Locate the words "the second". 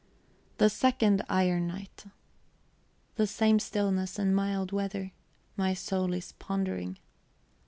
0.57-1.23